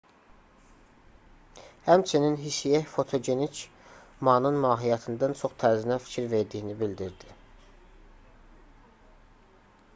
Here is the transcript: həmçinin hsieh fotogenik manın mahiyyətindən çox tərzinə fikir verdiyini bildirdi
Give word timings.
həmçinin 1.89 2.37
hsieh 2.45 2.87
fotogenik 2.95 3.61
manın 4.29 4.59
mahiyyətindən 4.65 5.37
çox 5.43 5.55
tərzinə 5.65 6.01
fikir 6.07 6.29
verdiyini 6.35 6.77
bildirdi 6.83 7.35